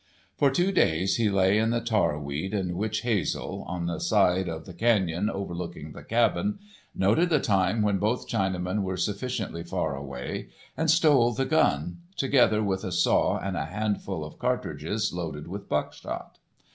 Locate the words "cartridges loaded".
14.39-15.47